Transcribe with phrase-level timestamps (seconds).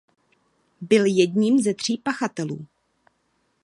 [0.81, 2.67] Byl jedním ze tří pachatelů.